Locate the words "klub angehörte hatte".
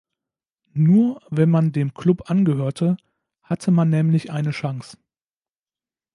1.93-3.69